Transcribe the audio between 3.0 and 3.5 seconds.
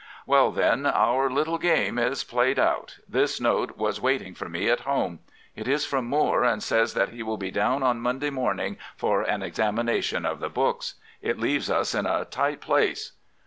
This